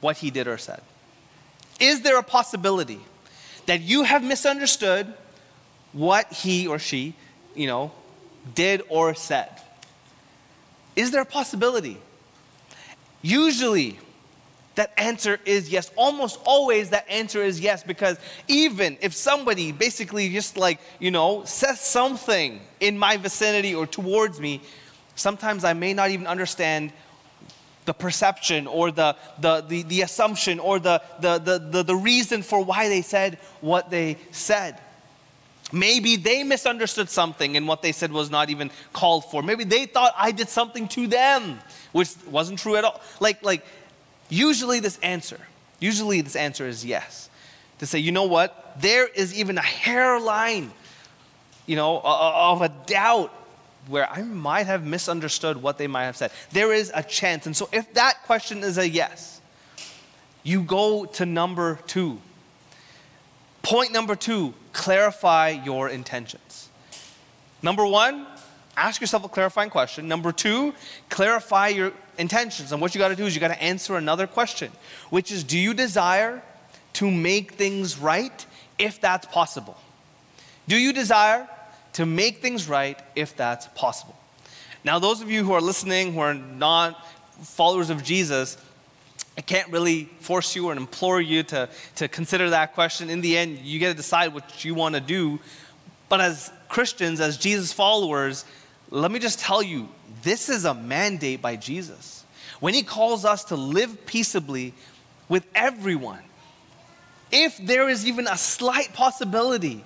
[0.00, 0.80] what he did or said?
[1.78, 3.00] Is there a possibility
[3.66, 5.12] that you have misunderstood
[5.92, 7.14] what he or she,
[7.54, 7.92] you know,
[8.54, 9.48] did or said?
[10.96, 11.98] Is there a possibility?
[13.22, 13.98] Usually,
[14.76, 15.90] that answer is yes.
[15.96, 21.44] Almost always, that answer is yes, because even if somebody basically just like, you know,
[21.44, 24.60] says something in my vicinity or towards me,
[25.16, 26.92] sometimes I may not even understand
[27.84, 32.42] the perception or the, the, the, the assumption or the, the, the, the, the reason
[32.42, 34.80] for why they said what they said.
[35.72, 39.42] Maybe they misunderstood something and what they said was not even called for.
[39.42, 41.60] Maybe they thought I did something to them,
[41.92, 43.00] which wasn't true at all.
[43.18, 43.64] Like, like
[44.28, 45.40] usually this answer,
[45.78, 47.28] usually this answer is yes.
[47.78, 48.80] To say, you know what?
[48.80, 50.70] There is even a hairline,
[51.66, 53.32] you know, of a doubt
[53.88, 56.30] where I might have misunderstood what they might have said.
[56.52, 57.46] There is a chance.
[57.46, 59.40] And so if that question is a yes,
[60.42, 62.20] you go to number two.
[63.62, 66.68] Point number two clarify your intentions.
[67.62, 68.26] Number one,
[68.80, 70.08] ask yourself a clarifying question.
[70.08, 70.74] Number two,
[71.08, 72.72] clarify your intentions.
[72.72, 74.72] And what you got to do is you got to answer another question,
[75.10, 76.42] which is do you desire
[76.94, 78.46] to make things right
[78.78, 79.76] if that's possible?
[80.66, 81.48] Do you desire
[81.94, 84.16] to make things right if that's possible?
[84.82, 87.06] Now, those of you who are listening who are not
[87.42, 88.56] followers of Jesus,
[89.36, 93.10] I can't really force you or implore you to, to consider that question.
[93.10, 95.38] In the end, you get to decide what you want to do.
[96.08, 98.44] But as Christians, as Jesus followers,
[98.90, 99.88] let me just tell you
[100.22, 102.24] this is a mandate by Jesus.
[102.58, 104.74] When he calls us to live peaceably
[105.28, 106.22] with everyone,
[107.32, 109.84] if there is even a slight possibility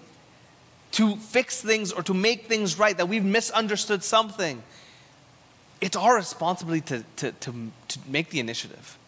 [0.93, 4.63] to fix things or to make things right, that we've misunderstood something,
[5.81, 8.99] it's our responsibility to, to, to, to make the initiative.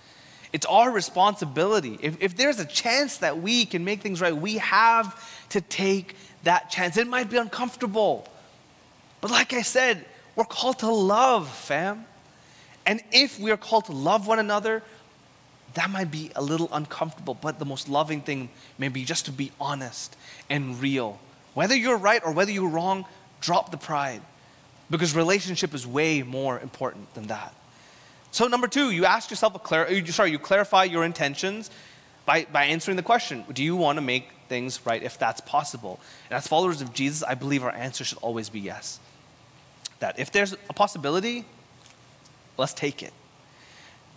[0.53, 1.99] It's our responsibility.
[2.03, 6.15] If, if there's a chance that we can make things right, we have to take
[6.45, 6.97] that chance.
[6.97, 8.29] It might be uncomfortable.
[9.21, 12.05] But like I said, we're called to love, fam.
[12.85, 14.83] And if we are called to love one another,
[15.75, 18.49] that might be a little uncomfortable, but the most loving thing
[18.79, 20.17] may be just to be honest
[20.49, 21.19] and real.
[21.55, 23.05] Whether you're right or whether you're wrong,
[23.41, 24.23] drop the pride
[24.91, 27.55] because relationship is way more important than that.
[28.31, 31.71] So, number two, you ask yourself a clar- sorry, you clarify your intentions
[32.27, 36.01] by, by answering the question Do you want to make things right if that's possible?
[36.29, 39.01] And as followers of Jesus, I believe our answer should always be yes.
[40.01, 41.47] That if there's a possibility,
[42.59, 43.13] let's take it.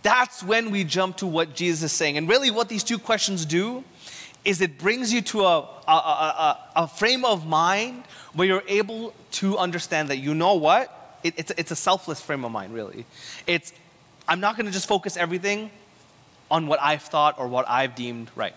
[0.02, 2.18] That's when we jump to what Jesus is saying.
[2.18, 3.84] And really, what these two questions do
[4.46, 9.14] is it brings you to a, a, a, a frame of mind where you're able
[9.32, 11.18] to understand that you know what?
[11.24, 13.06] It, it's, it's a selfless frame of mind, really.
[13.46, 13.74] It's,
[14.28, 15.70] I'm not going to just focus everything
[16.52, 18.56] on what I've thought or what I've deemed right.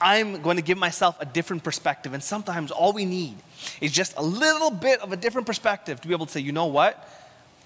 [0.00, 2.12] I'm going to give myself a different perspective.
[2.12, 3.36] And sometimes all we need
[3.80, 6.50] is just a little bit of a different perspective to be able to say, you
[6.50, 7.08] know what?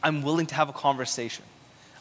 [0.03, 1.45] I'm willing to have a conversation.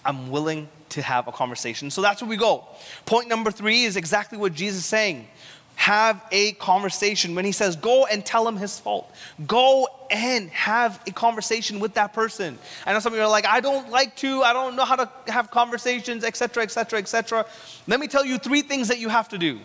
[0.03, 1.89] I'm willing to have a conversation.
[1.89, 2.65] So that's where we go.
[3.05, 5.27] Point number three is exactly what Jesus is saying.
[5.75, 7.35] Have a conversation.
[7.35, 9.13] When he says, go and tell him his fault,
[9.45, 12.57] go and have a conversation with that person.
[12.85, 14.95] I know some of you are like, I don't like to, I don't know how
[14.95, 17.45] to have conversations, etc., etc., etc.
[17.87, 19.59] Let me tell you three things that you have to do.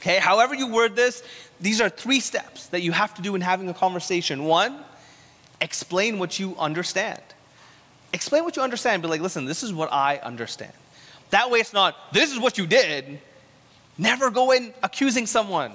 [0.00, 1.22] Okay, however you word this,
[1.60, 4.44] these are three steps that you have to do in having a conversation.
[4.44, 4.78] One,
[5.60, 7.20] explain what you understand.
[8.12, 9.02] Explain what you understand.
[9.02, 10.72] Be like, listen, this is what I understand.
[11.30, 13.20] That way it's not, this is what you did.
[13.98, 15.72] Never go in accusing someone.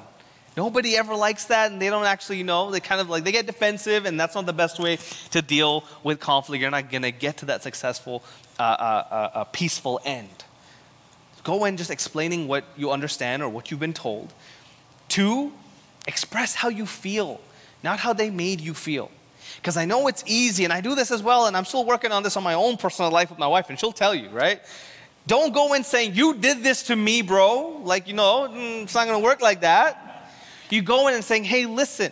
[0.57, 3.31] Nobody ever likes that, and they don't actually, you know, they kind of like, they
[3.31, 4.97] get defensive, and that's not the best way
[5.31, 6.62] to deal with conflict.
[6.62, 8.21] You're not going to get to that successful,
[8.60, 10.43] uh, uh, uh, peaceful end.
[11.43, 14.34] Go in just explaining what you understand or what you've been told.
[15.07, 15.53] Two,
[16.05, 17.39] express how you feel,
[17.81, 19.10] not how they made you feel.
[19.55, 22.12] Because I know it's easy, and I do this as well, and I'm still working
[22.12, 24.62] on this on my own personal life with my wife, and she'll tell you, right?
[25.27, 27.81] Don't go in saying, You did this to me, bro.
[27.84, 30.29] Like, you know, mm, it's not gonna work like that.
[30.69, 32.12] You go in and saying, Hey, listen,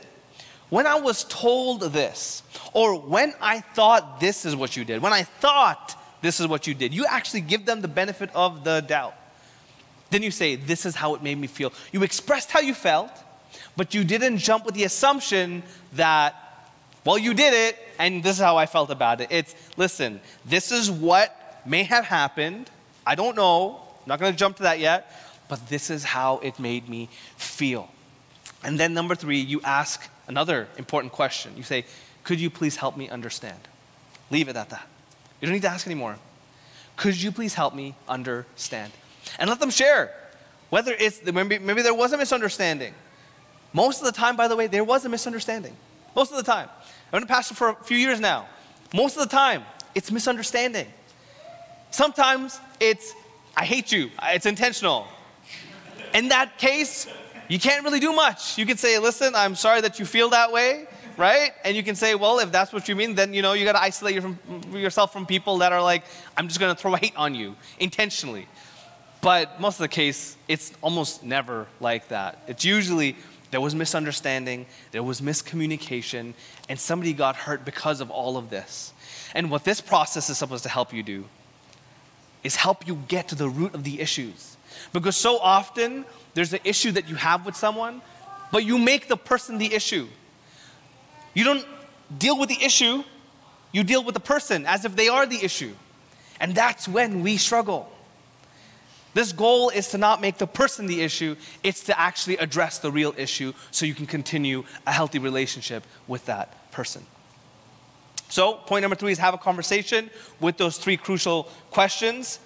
[0.70, 2.44] when I was told this,
[2.74, 6.68] or when I thought this is what you did, when I thought this is what
[6.68, 9.16] you did, you actually give them the benefit of the doubt.
[10.12, 11.74] Then you say, This is how it made me feel.
[11.92, 13.12] You expressed how you felt,
[13.76, 16.36] but you didn't jump with the assumption that
[17.06, 19.30] well, you did it, and this is how I felt about it.
[19.32, 22.70] It's, listen, this is what may have happened.
[23.06, 23.82] I don't know.
[23.82, 25.12] I'm not going to jump to that yet,
[25.48, 27.90] but this is how it made me feel.
[28.64, 31.54] And then, number three, you ask another important question.
[31.56, 31.86] You say,
[32.24, 33.60] Could you please help me understand?
[34.30, 34.88] Leave it at that.
[35.40, 36.18] You don't need to ask anymore.
[36.96, 38.92] Could you please help me understand?
[39.38, 40.14] And let them share.
[40.70, 42.94] Whether it's, maybe, maybe there was a misunderstanding.
[43.74, 45.76] Most of the time, by the way, there was a misunderstanding.
[46.16, 46.70] Most of the time.
[47.08, 48.48] I've been a pastor for a few years now.
[48.94, 49.64] Most of the time,
[49.96, 50.88] it's misunderstanding.
[51.92, 53.14] Sometimes it's,
[53.56, 55.08] I hate you, uh, it's intentional.
[56.14, 57.08] In that case,
[57.48, 58.58] you can't really do much.
[58.58, 61.52] You can say, listen, I'm sorry that you feel that way, right?
[61.66, 63.74] And you can say, well, if that's what you mean, then you know you got
[63.74, 64.24] to isolate
[64.72, 66.04] yourself from people that are like,
[66.38, 68.48] I'm just going to throw hate on you intentionally.
[69.22, 72.42] But most of the case, it's almost never like that.
[72.48, 73.18] It's usually
[73.52, 76.34] there was misunderstanding, there was miscommunication,
[76.70, 78.94] and somebody got hurt because of all of this.
[79.34, 81.26] And what this process is supposed to help you do
[82.44, 84.58] is help you get to the root of the issues.
[84.94, 88.02] Because so often there's an issue that you have with someone,
[88.52, 90.08] but you make the person the issue.
[91.34, 91.66] You don't
[92.18, 93.04] deal with the issue,
[93.72, 95.74] you deal with the person as if they are the issue.
[96.40, 97.92] And that's when we struggle.
[99.14, 102.92] This goal is to not make the person the issue, it's to actually address the
[102.92, 107.06] real issue so you can continue a healthy relationship with that person.
[108.30, 112.40] So, point number three is have a conversation with those three crucial questions.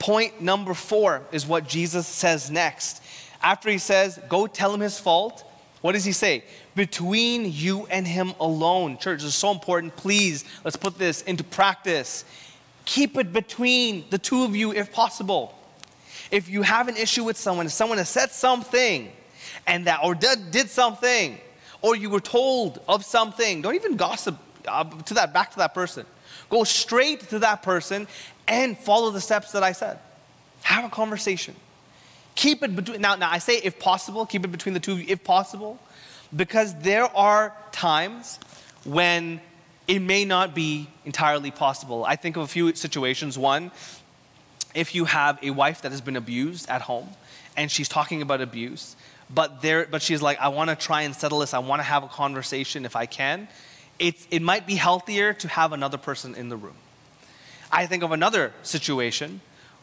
[0.00, 3.00] Point number four is what Jesus says next.
[3.40, 5.44] After he says, Go tell him his fault,
[5.82, 6.42] what does he say?
[6.74, 8.98] Between you and him alone.
[8.98, 9.94] Church, is so important.
[9.96, 12.24] Please, let's put this into practice.
[12.84, 15.56] Keep it between the two of you if possible.
[16.32, 19.12] If you have an issue with someone, if someone has said something
[19.68, 21.38] and that or did, did something,
[21.82, 25.74] or you were told of something, don't even gossip uh, to that back to that
[25.74, 26.06] person.
[26.50, 28.06] Go straight to that person
[28.48, 29.98] and follow the steps that I said.
[30.62, 31.54] Have a conversation.
[32.34, 35.00] Keep it between now, now I say if possible, keep it between the two of
[35.00, 35.78] you if possible,
[36.34, 38.38] because there are times
[38.84, 39.40] when
[39.86, 42.04] it may not be entirely possible.
[42.04, 43.36] I think of a few situations.
[43.36, 43.70] One,
[44.74, 47.08] if you have a wife that has been abused at home
[47.56, 48.96] and she's talking about abuse,
[49.28, 51.84] but there but she's like, I want to try and settle this, I want to
[51.84, 53.48] have a conversation if I can,
[54.02, 56.74] it's, it might be healthier to have another person in the room.
[57.70, 59.40] I think of another situation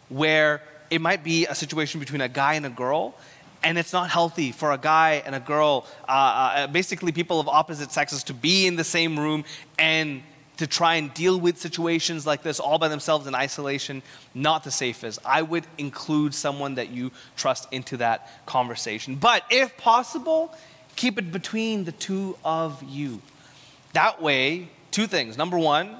[0.09, 3.15] where it might be a situation between a guy and a girl,
[3.63, 7.47] and it's not healthy for a guy and a girl, uh, uh, basically people of
[7.47, 9.45] opposite sexes, to be in the same room
[9.77, 10.21] and
[10.57, 14.01] to try and deal with situations like this all by themselves in isolation,
[14.33, 15.19] not the safest.
[15.23, 19.15] I would include someone that you trust into that conversation.
[19.15, 20.53] But if possible,
[20.97, 23.21] keep it between the two of you.
[23.93, 25.37] That way, two things.
[25.37, 25.97] Number one,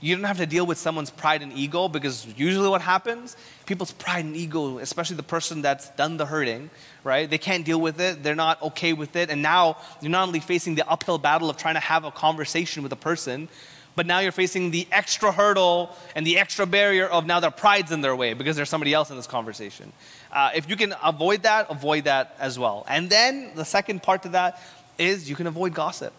[0.00, 3.36] you don't have to deal with someone's pride and ego because usually what happens,
[3.66, 6.70] people's pride and ego, especially the person that's done the hurting,
[7.04, 7.28] right?
[7.28, 8.22] They can't deal with it.
[8.22, 9.28] They're not okay with it.
[9.28, 12.82] And now you're not only facing the uphill battle of trying to have a conversation
[12.82, 13.48] with a person,
[13.94, 17.92] but now you're facing the extra hurdle and the extra barrier of now their pride's
[17.92, 19.92] in their way because there's somebody else in this conversation.
[20.32, 22.86] Uh, if you can avoid that, avoid that as well.
[22.88, 24.62] And then the second part to that
[24.96, 26.14] is you can avoid gossip.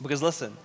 [0.00, 0.56] Because listen,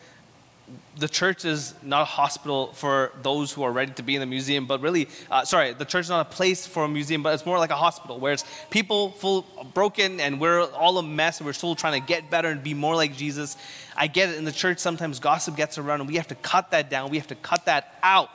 [0.98, 4.28] the church is not a hospital for those who are ready to be in the
[4.28, 7.34] museum, but really, uh, sorry, the church is not a place for a museum, but
[7.34, 11.39] it's more like a hospital where it's people full broken and we're all a mess
[11.39, 13.58] and we're still trying to get better and be more like Jesus.
[13.98, 14.38] I get it.
[14.38, 17.10] In the church, sometimes gossip gets around and we have to cut that down.
[17.10, 18.30] We have to cut that out.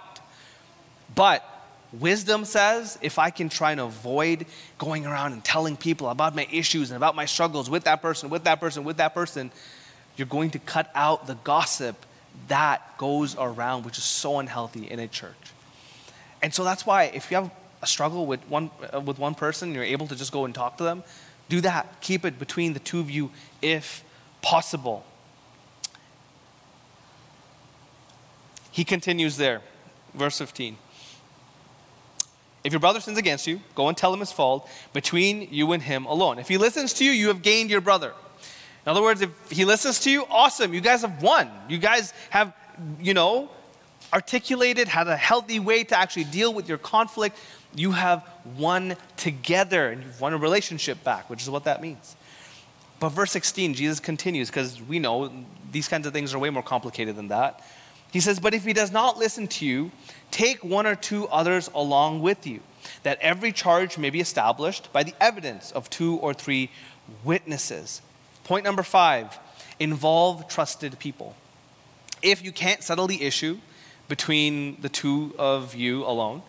[1.15, 1.45] But
[1.93, 4.47] wisdom says if I can try and avoid
[4.79, 8.31] going around and telling people about my issues and about my struggles with that person,
[8.31, 9.53] with that person, with that person,
[10.19, 12.05] you're going to cut out the gossip
[12.49, 15.35] that goes around, which is so unhealthy in a church.
[16.43, 17.51] And so that's why if you have
[17.83, 20.79] a struggle with one, uh, with one person, you're able to just go and talk
[20.79, 21.03] to them,
[21.49, 22.01] do that.
[22.01, 23.31] Keep it between the two of you
[23.63, 24.05] if
[24.43, 25.05] possible.
[28.71, 29.63] He continues there,
[30.15, 30.77] verse 15.
[32.65, 35.83] If your brother sins against you, go and tell him his fault between you and
[35.83, 36.39] him alone.
[36.39, 38.13] If he listens to you, you have gained your brother.
[38.89, 40.73] In other words, if he listens to you, awesome.
[40.73, 41.51] You guys have won.
[41.69, 42.55] You guys have,
[42.99, 43.51] you know,
[44.15, 47.37] articulated, had a healthy way to actually deal with your conflict.
[47.75, 52.17] You have won together and you've won a relationship back, which is what that means.
[52.99, 55.31] But verse 16, Jesus continues because we know
[55.71, 57.63] these kinds of things are way more complicated than that.
[58.11, 59.91] He says, But if he does not listen to you,
[60.31, 62.61] take one or two others along with you,
[63.03, 66.71] that every charge may be established by the evidence of two or three
[67.23, 68.01] witnesses.
[68.49, 69.39] Point number five
[69.79, 71.37] involve trusted people.
[72.23, 73.59] If you can't settle the issue
[74.09, 76.41] between the two of you alone,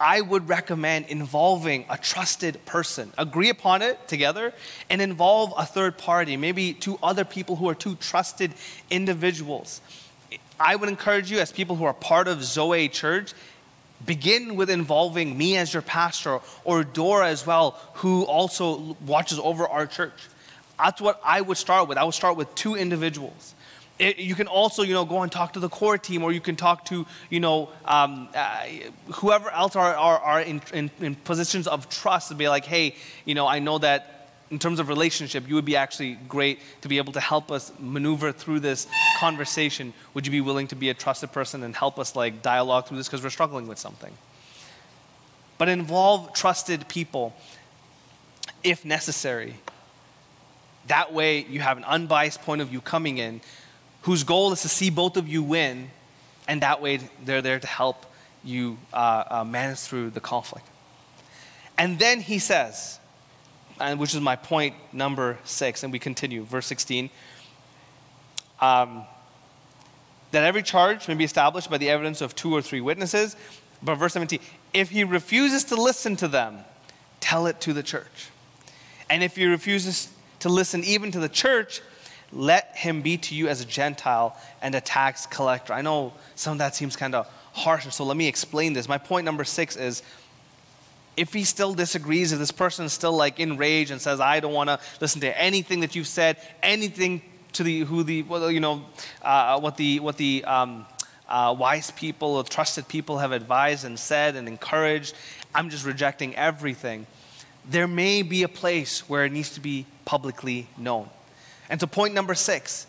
[0.00, 3.12] I would recommend involving a trusted person.
[3.16, 4.52] Agree upon it together
[4.90, 8.52] and involve a third party, maybe two other people who are two trusted
[8.90, 9.80] individuals.
[10.58, 13.34] I would encourage you, as people who are part of Zoe Church,
[14.04, 19.68] begin with involving me as your pastor or Dora as well, who also watches over
[19.68, 20.26] our church.
[20.78, 21.98] That's what I would start with.
[21.98, 23.54] I would start with two individuals.
[23.98, 26.40] It, you can also, you know, go and talk to the core team, or you
[26.40, 28.66] can talk to, you know, um, uh,
[29.14, 32.94] whoever else are, are, are in, in, in positions of trust to be like, hey,
[33.24, 34.16] you know, I know that
[34.50, 37.72] in terms of relationship, you would be actually great to be able to help us
[37.80, 38.86] maneuver through this
[39.18, 39.92] conversation.
[40.14, 42.98] Would you be willing to be a trusted person and help us like dialogue through
[42.98, 44.12] this because we're struggling with something?
[45.58, 47.34] But involve trusted people
[48.62, 49.54] if necessary.
[50.88, 53.40] That way, you have an unbiased point of view coming in
[54.02, 55.90] whose goal is to see both of you win,
[56.46, 58.06] and that way, they're there to help
[58.44, 60.66] you uh, uh, manage through the conflict.
[61.76, 63.00] And then he says,
[63.80, 67.10] and which is my point number six, and we continue, verse 16.
[68.60, 69.04] Um,
[70.30, 73.36] that every charge may be established by the evidence of two or three witnesses.
[73.82, 74.38] But verse 17,
[74.72, 76.58] if he refuses to listen to them,
[77.20, 78.30] tell it to the church.
[79.10, 80.08] And if he refuses
[80.46, 81.82] to listen even to the church,
[82.32, 85.72] let him be to you as a Gentile and a tax collector.
[85.72, 88.88] I know some of that seems kind of harsh, so let me explain this.
[88.88, 90.04] My point number six is
[91.16, 94.52] if he still disagrees, if this person is still like enraged and says, I don't
[94.52, 97.22] want to listen to anything that you've said, anything
[97.54, 98.84] to the, who the, well, you know,
[99.22, 100.86] uh, what the, what the, um,
[101.28, 105.12] uh, wise people or trusted people have advised and said and encouraged.
[105.52, 107.08] I'm just rejecting everything
[107.68, 111.08] there may be a place where it needs to be publicly known.
[111.68, 112.86] And so, point number six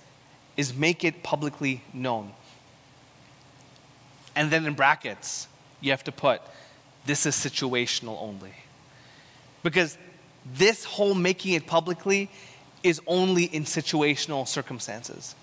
[0.55, 2.31] is make it publicly known.
[4.35, 5.47] And then in brackets,
[5.81, 6.41] you have to put
[7.05, 8.53] this is situational only.
[9.63, 9.97] Because
[10.53, 12.29] this whole making it publicly
[12.83, 15.33] is only in situational circumstances.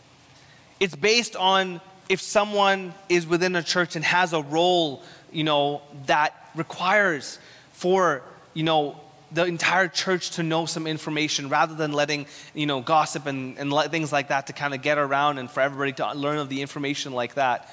[0.78, 5.02] It's based on if someone is within a church and has a role,
[5.32, 7.38] you know, that requires
[7.72, 9.00] for, you know,
[9.34, 13.72] the entire church to know some information rather than letting you know gossip and, and
[13.90, 16.62] things like that to kind of get around and for everybody to learn of the
[16.62, 17.68] information like that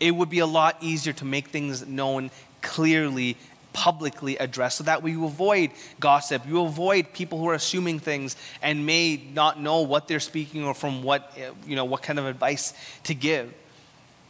[0.00, 2.30] it would be a lot easier to make things known
[2.62, 3.36] clearly
[3.72, 8.84] publicly addressed so that we avoid gossip, you avoid people who are assuming things and
[8.84, 12.26] may not know what they're speaking or from what, eh, you know, what kind of
[12.26, 13.52] advice to give.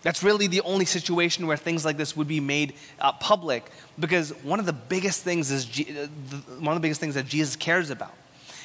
[0.03, 3.64] That's really the only situation where things like this would be made uh, public
[3.99, 6.07] because one of the biggest things is uh,
[6.61, 8.14] one of the biggest things that Jesus cares about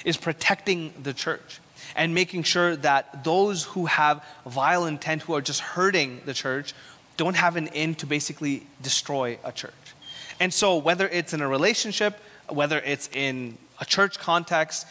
[0.05, 1.59] is protecting the church
[1.95, 6.73] and making sure that those who have vile intent who are just hurting the church
[7.17, 9.73] don't have an end to basically destroy a church.
[10.39, 12.19] And so whether it's in a relationship,
[12.49, 14.87] whether it's in a church context,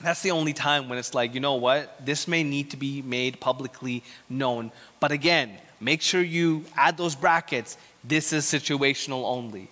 [0.00, 3.02] that's the only time when it's like, you know what, this may need to be
[3.02, 4.70] made publicly known.
[5.00, 7.78] But again, make sure you add those brackets.
[8.04, 9.68] This is situational only.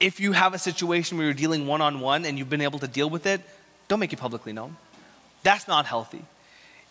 [0.00, 2.78] If you have a situation where you're dealing one on one and you've been able
[2.80, 3.40] to deal with it,
[3.88, 4.76] don't make it publicly known.
[5.42, 6.22] That's not healthy.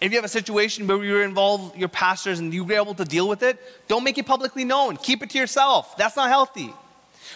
[0.01, 3.27] If you have a situation where you're involved, your pastors, and you're able to deal
[3.27, 4.97] with it, don't make it publicly known.
[4.97, 5.95] Keep it to yourself.
[5.97, 6.73] That's not healthy.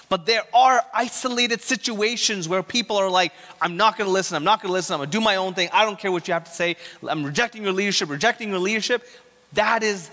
[0.10, 4.44] But there are isolated situations where people are like, I'm not going to listen, I'm
[4.44, 6.28] not going to listen, I'm going to do my own thing, I don't care what
[6.28, 9.06] you have to say, I'm rejecting your leadership, rejecting your leadership.
[9.54, 10.10] That is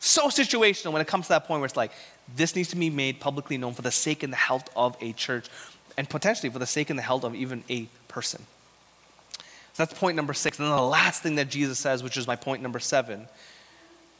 [0.00, 1.92] so situational when it comes to that point where it's like,
[2.36, 5.12] this needs to be made publicly known for the sake and the health of a
[5.12, 5.48] church,
[5.96, 8.40] and potentially for the sake and the health of even a person.
[9.74, 10.58] So that's point number six.
[10.58, 13.28] And then the last thing that Jesus says, which is my point number seven,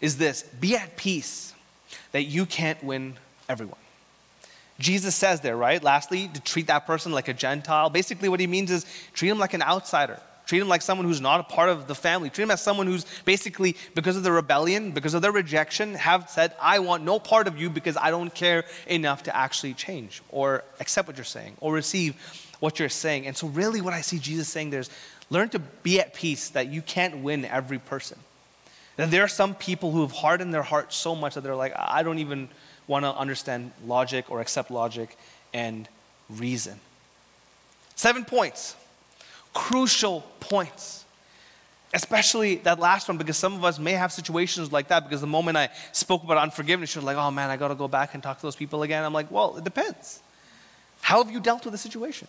[0.01, 1.55] is this be at peace
[2.13, 3.17] that you can't win
[3.49, 3.79] everyone.
[4.79, 5.83] Jesus says there, right?
[5.83, 7.91] Lastly, to treat that person like a Gentile.
[7.91, 10.21] Basically, what he means is treat him like an outsider.
[10.47, 12.31] Treat him like someone who's not a part of the family.
[12.31, 16.31] Treat him as someone who's basically, because of the rebellion, because of their rejection, have
[16.31, 20.23] said, I want no part of you because I don't care enough to actually change
[20.31, 22.15] or accept what you're saying or receive
[22.61, 23.27] what you're saying.
[23.27, 24.91] And so, really, what I see Jesus saying there is
[25.29, 28.19] learn to be at peace that you can't win every person.
[28.97, 31.75] That there are some people who have hardened their heart so much that they're like,
[31.77, 32.49] I don't even
[32.89, 35.17] want to understand logic or accept logic
[35.55, 35.89] and
[36.29, 36.81] reason.
[37.95, 38.75] Seven points,
[39.55, 41.05] crucial points.
[41.95, 45.05] Especially that last one, because some of us may have situations like that.
[45.05, 47.89] Because the moment I spoke about unforgiveness, you're like, oh man, I got to go
[47.89, 49.05] back and talk to those people again.
[49.05, 50.21] I'm like, well, it depends.
[51.01, 52.29] How have you dealt with the situation?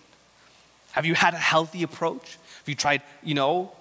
[0.94, 2.38] Have you had a healthy approach?
[2.60, 3.74] Have you tried, you know,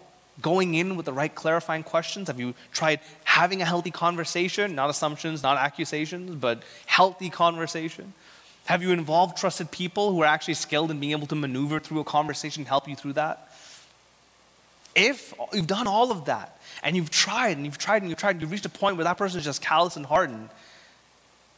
[0.43, 2.27] going in with the right clarifying questions?
[2.27, 2.99] Have you tried
[3.39, 4.75] having a healthy conversation?
[4.75, 8.13] Not assumptions, not accusations, but healthy conversation.
[8.67, 12.01] Have you involved trusted people who are actually skilled in being able to maneuver through
[12.01, 13.51] a conversation, and help you through that?
[14.95, 18.33] If you've done all of that and you've tried and you've tried and you've tried
[18.33, 20.49] and you've reached a point where that person is just callous and hardened,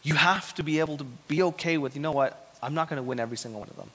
[0.03, 2.99] you have to be able to be okay with, you know what, I'm not going
[2.99, 3.91] to win every single one of them.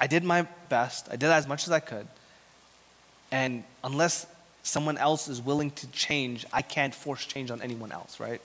[0.00, 2.06] I did my best, I did as much as I could.
[3.30, 4.26] And unless
[4.68, 8.40] someone else is willing to change, I can't force change on anyone else, right?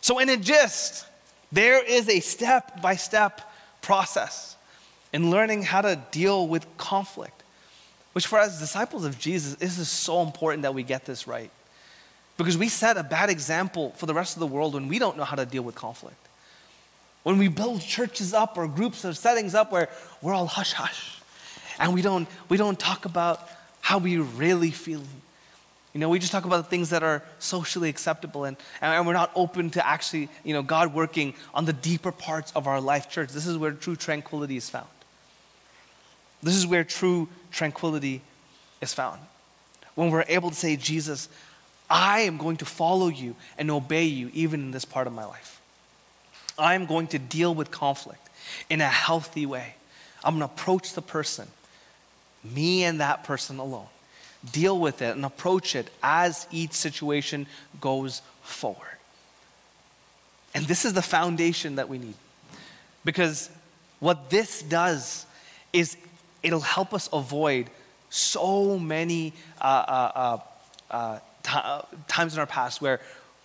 [0.00, 1.06] So, in a gist,
[1.52, 3.40] there is a step by step
[3.82, 4.56] process
[5.12, 7.42] in learning how to deal with conflict,
[8.12, 11.50] which for us disciples of Jesus, this is so important that we get this right.
[12.36, 15.16] Because we set a bad example for the rest of the world when we don't
[15.16, 16.16] know how to deal with conflict.
[17.22, 19.88] When we build churches up or groups or settings up where
[20.22, 21.20] we're all hush hush
[21.78, 23.48] and we don't, we don't talk about
[23.82, 25.02] how we really feel.
[25.92, 29.12] You know, we just talk about the things that are socially acceptable and, and we're
[29.12, 33.10] not open to actually, you know, God working on the deeper parts of our life
[33.10, 33.28] church.
[33.30, 34.88] This is where true tranquility is found.
[36.42, 38.22] This is where true tranquility
[38.80, 39.20] is found.
[39.94, 41.28] When we're able to say, Jesus,
[41.90, 45.26] I am going to follow you and obey you even in this part of my
[45.26, 45.60] life.
[46.58, 48.30] I am going to deal with conflict
[48.70, 49.74] in a healthy way.
[50.24, 51.48] I'm going to approach the person
[52.44, 53.86] me and that person alone.
[54.50, 57.46] Deal with it and approach it as each situation
[57.80, 58.98] goes forward.
[60.54, 62.14] And this is the foundation that we need.
[63.04, 63.50] Because
[64.00, 65.26] what this does
[65.72, 65.96] is
[66.42, 67.70] it'll help us avoid
[68.10, 70.38] so many uh, uh,
[70.90, 71.18] uh,
[71.48, 73.00] uh times in our past where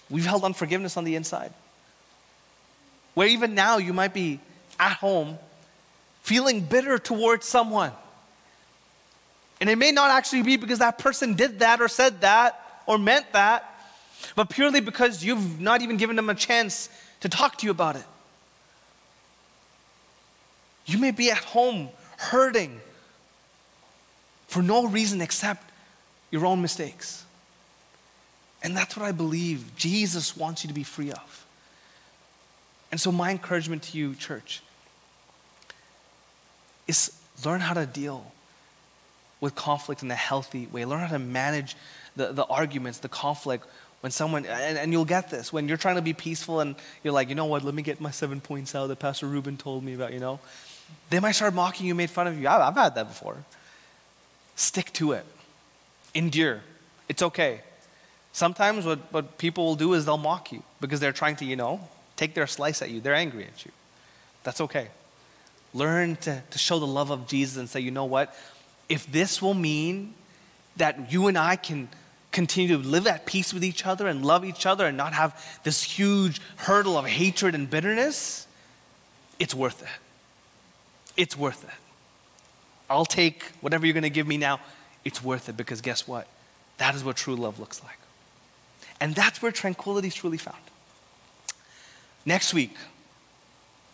[0.09, 1.53] we've held unforgiveness on the inside.
[3.13, 4.39] Where even now you might be
[4.79, 5.37] at home
[6.21, 7.93] feeling bitter towards someone
[9.59, 12.97] and it may not actually be because that person did that or said that or
[12.97, 13.73] meant that,
[14.35, 16.89] but purely because you've not even given them a chance
[17.21, 18.05] to talk to you about it.
[20.85, 22.79] You may be at home hurting
[24.47, 25.69] for no reason except
[26.31, 27.25] your own mistakes.
[28.63, 31.45] And that's what I believe Jesus wants you to be free of.
[32.91, 34.61] And so, my encouragement to you, church,
[36.87, 37.11] is
[37.43, 38.31] learn how to deal
[39.39, 40.85] with conflict in a healthy way.
[40.85, 41.75] Learn how to manage
[42.15, 43.67] the, the arguments, the conflict
[44.01, 47.13] When someone, and, and you'll get this, when you're trying to be peaceful and you're
[47.13, 49.83] like, you know what, let me get my seven points out that Pastor Ruben told
[49.83, 50.39] me about, you know,
[51.09, 52.47] they might start mocking you, made fun of you.
[52.47, 53.37] I've, I've had that before.
[54.55, 55.25] Stick to it,
[56.13, 56.61] endure.
[57.09, 57.61] It's okay.
[58.33, 61.55] Sometimes what, what people will do is they'll mock you because they're trying to, you
[61.55, 61.79] know,
[62.15, 63.01] take their slice at you.
[63.01, 63.71] They're angry at you.
[64.43, 64.89] That's okay.
[65.73, 68.33] Learn to, to show the love of Jesus and say, you know what?
[68.89, 70.13] If this will mean
[70.77, 71.89] that you and I can
[72.31, 75.59] continue to live at peace with each other and love each other and not have
[75.63, 78.47] this huge hurdle of hatred and bitterness,
[79.39, 79.89] it's worth it.
[81.15, 81.69] It's worth it.
[82.89, 84.59] I'll take whatever you're going to give me now.
[85.03, 86.27] It's worth it because guess what?
[86.77, 87.97] That is what true love looks like.
[88.99, 90.57] And that's where tranquility is truly found.
[92.25, 92.75] Next week,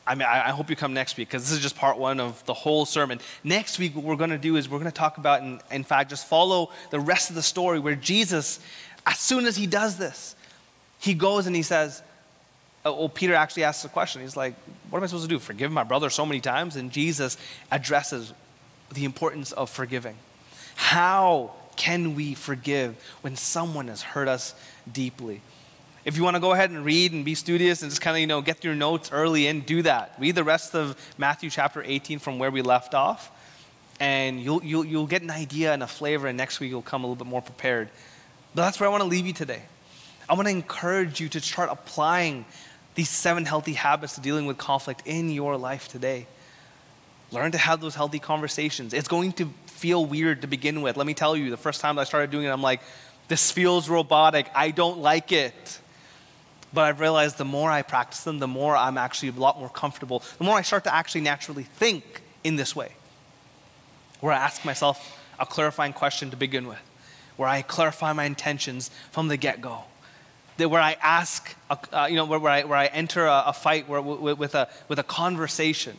[0.05, 2.43] I mean, I, hope you come next week because this is just part one of
[2.45, 3.21] the whole sermon.
[3.43, 5.85] Next week, what we're going to do is we're going to talk about, and in
[5.85, 8.59] fact, just follow the rest of the story where Jesus,
[9.05, 10.35] as soon as he does this,
[10.99, 12.03] he goes and he says,
[12.85, 14.21] oh, well, Peter actually asks a question.
[14.21, 14.55] He's like,
[14.89, 15.39] What am I supposed to do?
[15.39, 16.75] Forgive my brother so many times?
[16.75, 17.37] And Jesus
[17.71, 18.33] addresses
[18.93, 20.15] the importance of forgiving.
[20.75, 24.53] How can we forgive when someone has hurt us
[24.91, 25.41] deeply?
[26.05, 28.21] If you want to go ahead and read and be studious and just kind of,
[28.21, 30.13] you know, get your notes early and do that.
[30.19, 33.31] Read the rest of Matthew chapter 18 from where we left off,
[34.01, 37.05] and you'll, you'll, you'll get an idea and a flavor, and next week you'll come
[37.05, 37.87] a little bit more prepared.
[38.53, 39.63] But that's where I want to leave you today.
[40.29, 42.43] I want to encourage you to start applying
[42.95, 46.27] these seven healthy habits to dealing with conflict in your life today.
[47.31, 48.93] Learn to have those healthy conversations.
[48.93, 50.97] It's going to feel weird to begin with.
[50.97, 52.81] Let me tell you, the first time I started doing it, I'm like,
[53.29, 54.49] this feels robotic.
[54.53, 55.79] I don't like it.
[56.73, 59.69] But I've realized the more I practice them, the more I'm actually a lot more
[59.69, 60.23] comfortable.
[60.39, 62.93] The more I start to actually naturally think in this way,
[64.19, 66.81] where I ask myself a clarifying question to begin with,
[67.37, 69.83] where I clarify my intentions from the get go.
[70.57, 73.53] That Where I ask, uh, you know, where, where, I, where I enter a, a
[73.53, 75.97] fight where, with, with, a, with a conversation,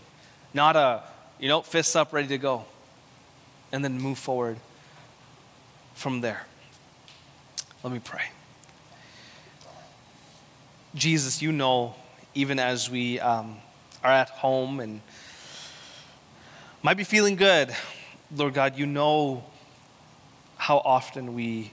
[0.53, 1.03] not a,
[1.41, 2.64] you know, fists up, ready to go,
[3.72, 4.59] and then move forward
[5.95, 6.47] from there.
[7.83, 8.25] Let me pray.
[10.95, 11.95] Jesus, you know,
[12.35, 13.57] even as we um,
[14.03, 15.01] are at home and
[16.83, 17.75] might be feeling good,
[18.35, 19.45] Lord God, you know
[20.57, 21.73] how often we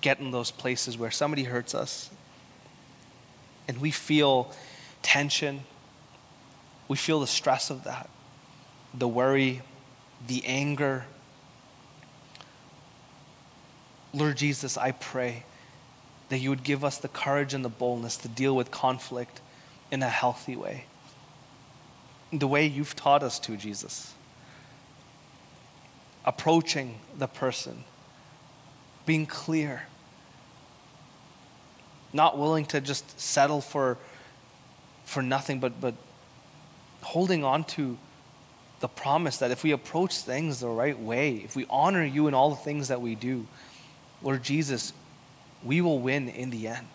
[0.00, 2.10] get in those places where somebody hurts us
[3.68, 4.52] and we feel
[5.02, 5.62] tension,
[6.88, 8.10] we feel the stress of that,
[8.92, 9.62] the worry,
[10.26, 11.04] the anger.
[14.12, 15.44] Lord Jesus, I pray
[16.28, 19.40] that you would give us the courage and the boldness to deal with conflict
[19.90, 20.84] in a healthy way.
[22.32, 24.14] The way you've taught us to, Jesus.
[26.24, 27.84] Approaching the person,
[29.06, 29.84] being clear,
[32.12, 33.96] not willing to just settle for,
[35.04, 35.94] for nothing, but, but
[37.02, 37.96] holding on to
[38.80, 42.34] the promise that if we approach things the right way, if we honor you in
[42.34, 43.46] all the things that we do,
[44.22, 44.92] Lord Jesus,
[45.64, 46.86] we will win in the end.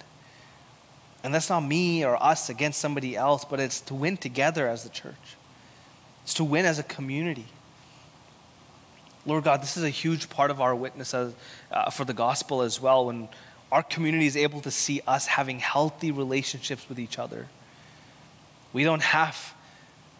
[1.24, 4.84] And that's not me or us against somebody else, but it's to win together as
[4.84, 5.38] the church.
[6.24, 7.46] It's to win as a community.
[9.26, 11.34] Lord God, this is a huge part of our witness as,
[11.72, 13.06] uh, for the gospel as well.
[13.06, 13.30] When
[13.72, 17.48] our community is able to see us having healthy relationships with each other,
[18.74, 19.54] we don't have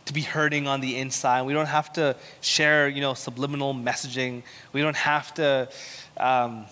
[0.06, 1.44] to be hurting on the inside.
[1.44, 4.44] We don't have to share, you know, subliminal messaging.
[4.72, 5.70] We don't have to.
[6.18, 6.66] Um,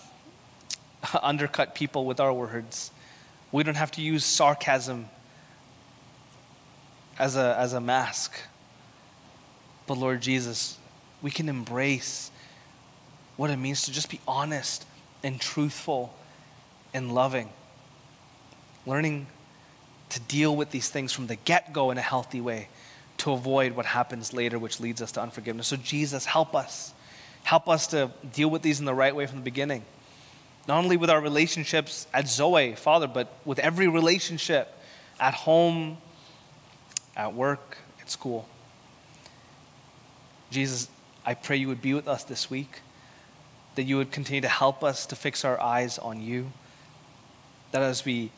[1.22, 2.90] undercut people with our words.
[3.50, 5.08] We don't have to use sarcasm
[7.18, 8.32] as a, as a mask.
[9.86, 10.78] But Lord Jesus,
[11.20, 12.30] we can embrace
[13.36, 14.86] what it means to just be honest
[15.22, 16.14] and truthful
[16.94, 17.50] and loving.
[18.86, 19.26] Learning
[20.10, 22.68] to deal with these things from the get go in a healthy way
[23.18, 25.68] to avoid what happens later, which leads us to unforgiveness.
[25.68, 26.92] So, Jesus, help us.
[27.44, 29.84] Help us to deal with these in the right way from the beginning
[30.68, 34.76] not only with our relationships at Zoe, Father, but with every relationship
[35.18, 35.98] at home,
[37.16, 38.48] at work, at school.
[40.50, 40.88] Jesus,
[41.24, 42.80] I pray you would be with us this week,
[43.74, 46.52] that you would continue to help us to fix our eyes on you,
[47.72, 48.30] that as we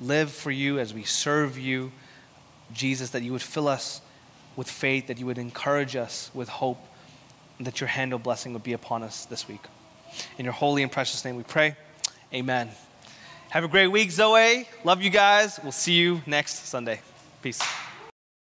[0.00, 1.92] live for you, as we serve you,
[2.72, 4.00] Jesus, that you would fill us
[4.56, 6.84] with faith, that you would encourage us with hope,
[7.58, 9.62] and that your hand of blessing would be upon us this week.
[10.38, 11.76] In your holy and precious name we pray.
[12.32, 12.70] Amen.
[13.50, 14.68] Have a great week, Zoe.
[14.84, 15.58] Love you guys.
[15.62, 17.00] We'll see you next Sunday.
[17.42, 17.60] Peace.